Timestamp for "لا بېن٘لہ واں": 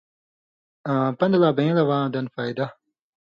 1.41-2.05